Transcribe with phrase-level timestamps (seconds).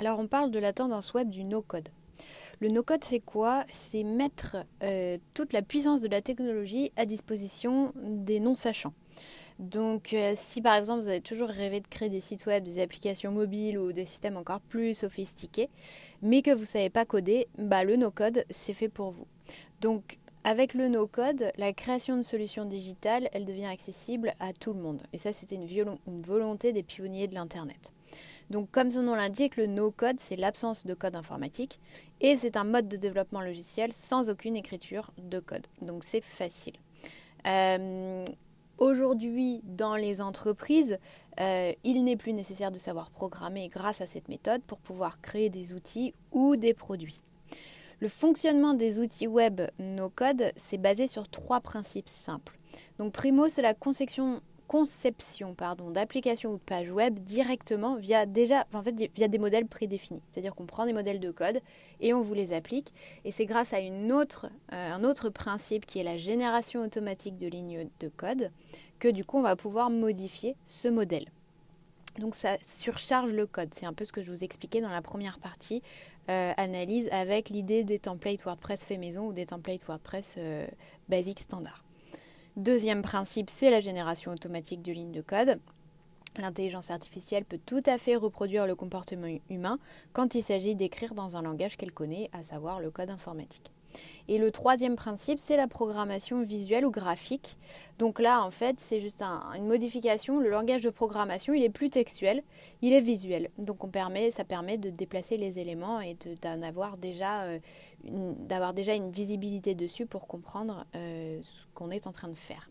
[0.00, 1.90] Alors on parle de la tendance web du no-code.
[2.60, 3.66] Le no-code, c'est quoi?
[3.70, 8.94] C'est mettre euh, toute la puissance de la technologie à disposition des non-sachants.
[9.58, 12.80] Donc euh, si par exemple vous avez toujours rêvé de créer des sites web, des
[12.80, 15.68] applications mobiles ou des systèmes encore plus sophistiqués,
[16.22, 19.26] mais que vous ne savez pas coder, bah, le no-code, c'est fait pour vous.
[19.82, 24.80] Donc avec le no-code, la création de solutions digitales, elle devient accessible à tout le
[24.80, 25.02] monde.
[25.12, 25.68] Et ça, c'était une,
[26.06, 27.92] une volonté des pionniers de l'Internet.
[28.50, 31.80] Donc comme son nom l'indique, le no-code, c'est l'absence de code informatique
[32.20, 35.66] et c'est un mode de développement logiciel sans aucune écriture de code.
[35.82, 36.74] Donc c'est facile.
[37.46, 38.24] Euh,
[38.78, 40.98] aujourd'hui, dans les entreprises,
[41.38, 45.48] euh, il n'est plus nécessaire de savoir programmer grâce à cette méthode pour pouvoir créer
[45.48, 47.20] des outils ou des produits.
[48.00, 52.58] Le fonctionnement des outils web no-code, c'est basé sur trois principes simples.
[52.98, 58.64] Donc primo, c'est la conception conception pardon, d'applications ou de pages web directement via déjà
[59.16, 60.22] via des modèles prédéfinis.
[60.30, 61.60] C'est-à-dire qu'on prend des modèles de code
[61.98, 62.92] et on vous les applique.
[63.24, 67.88] Et c'est grâce à euh, un autre principe qui est la génération automatique de lignes
[67.98, 68.52] de code
[69.00, 71.24] que du coup on va pouvoir modifier ce modèle.
[72.20, 73.74] Donc ça surcharge le code.
[73.74, 75.82] C'est un peu ce que je vous expliquais dans la première partie
[76.28, 80.64] euh, analyse avec l'idée des templates WordPress fait maison ou des templates WordPress euh,
[81.08, 81.82] basiques standard.
[82.60, 85.58] Deuxième principe, c'est la génération automatique de lignes de code.
[86.36, 89.78] L'intelligence artificielle peut tout à fait reproduire le comportement humain
[90.12, 93.72] quand il s'agit d'écrire dans un langage qu'elle connaît, à savoir le code informatique.
[94.28, 97.56] Et le troisième principe, c'est la programmation visuelle ou graphique.
[97.98, 100.38] Donc là, en fait, c'est juste une modification.
[100.38, 102.42] Le langage de programmation, il est plus textuel,
[102.82, 103.50] il est visuel.
[103.58, 103.78] Donc
[104.30, 107.58] ça permet de déplacer les éléments et d'avoir déjà, euh,
[108.04, 108.34] une,
[108.74, 112.68] déjà une visibilité dessus pour comprendre euh, ce qu'on est en train de faire.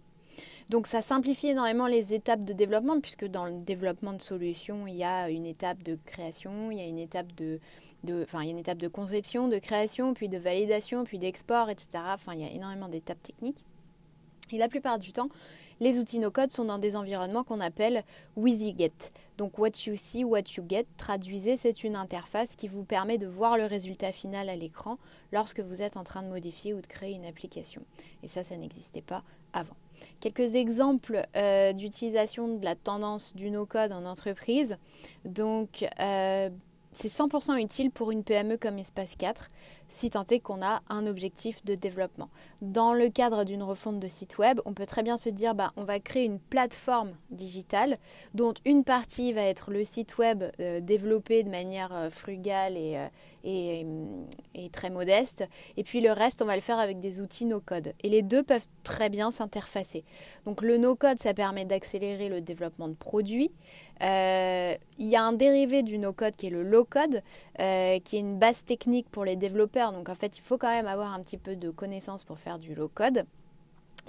[0.70, 4.95] Donc ça simplifie énormément les étapes de développement, puisque dans le développement de solutions, il
[4.95, 7.59] y a une étape de création, il y a une étape de,
[8.23, 11.88] enfin, une étape de conception, de création, puis de validation, puis d'export, etc.
[12.14, 13.64] Enfin, il y a énormément d'étapes techniques.
[14.58, 15.30] La plupart du temps,
[15.80, 18.04] les outils no-code sont dans des environnements qu'on appelle
[18.36, 18.92] WYSIWYG.
[19.37, 23.27] Donc what you see, what you get, traduisez, c'est une interface qui vous permet de
[23.27, 24.98] voir le résultat final à l'écran
[25.32, 27.82] lorsque vous êtes en train de modifier ou de créer une application.
[28.23, 29.23] Et ça, ça n'existait pas
[29.54, 29.77] avant.
[30.20, 34.77] Quelques exemples euh, d'utilisation de la tendance du no-code en entreprise.
[35.26, 36.49] Donc, euh,
[36.92, 39.48] c'est 100% utile pour une PME comme Espace 4,
[39.88, 42.30] si tant est qu'on a un objectif de développement.
[42.61, 45.72] Dans le cadre d'une refonte de site web, on peut très bien se dire bah,
[45.78, 47.98] on va créer une plateforme digitale
[48.33, 53.08] dont une partie va être le site web euh, développé de manière euh, frugale euh,
[53.44, 53.86] et,
[54.54, 55.48] et, très modeste,
[55.78, 57.94] et puis le reste, on va le faire avec des outils no-code.
[58.04, 60.04] Et les deux peuvent très bien s'interfacer.
[60.45, 63.52] Donc le no-code, ça permet d'accélérer le développement de produits.
[64.02, 67.22] il y a un dérivé du no-code qui est le low-code,
[67.58, 69.92] qui est une base technique pour les développeurs.
[69.92, 72.60] Donc en fait, il faut quand même avoir un petit peu de connaissances pour faire
[72.60, 73.26] du low-code.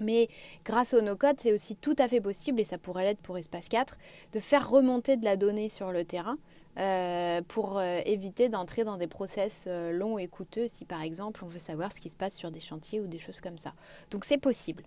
[0.01, 0.29] Mais
[0.65, 3.69] grâce au no-code, c'est aussi tout à fait possible, et ça pourrait l'être pour Espace
[3.69, 3.99] 4,
[4.33, 6.39] de faire remonter de la donnée sur le terrain
[6.79, 11.45] euh, pour euh, éviter d'entrer dans des process euh, longs et coûteux si par exemple
[11.45, 13.75] on veut savoir ce qui se passe sur des chantiers ou des choses comme ça.
[14.11, 14.85] Donc c'est possible.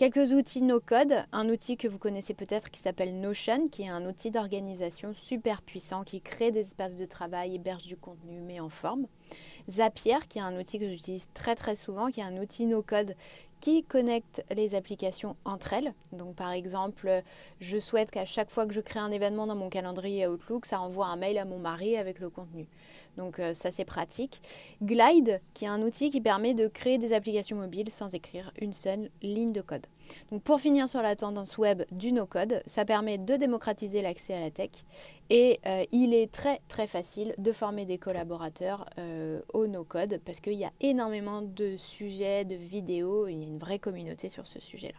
[0.00, 4.06] Quelques outils no-code, un outil que vous connaissez peut-être qui s'appelle Notion, qui est un
[4.06, 8.70] outil d'organisation super puissant qui crée des espaces de travail, héberge du contenu, met en
[8.70, 9.06] forme.
[9.68, 13.14] Zapier, qui est un outil que j'utilise très très souvent, qui est un outil no-code
[13.60, 15.92] qui connecte les applications entre elles.
[16.12, 17.22] Donc par exemple,
[17.60, 20.80] je souhaite qu'à chaque fois que je crée un événement dans mon calendrier Outlook, ça
[20.80, 22.66] envoie un mail à mon mari avec le contenu.
[23.16, 24.40] Donc euh, ça c'est pratique.
[24.82, 28.72] Glide, qui est un outil qui permet de créer des applications mobiles sans écrire une
[28.72, 29.86] seule ligne de code.
[30.30, 34.40] Donc pour finir sur la tendance web du no-code, ça permet de démocratiser l'accès à
[34.40, 34.70] la tech
[35.28, 40.40] et euh, il est très très facile de former des collaborateurs euh, au no-code parce
[40.40, 44.46] qu'il y a énormément de sujets, de vidéos, il y a une vraie communauté sur
[44.46, 44.98] ce sujet-là.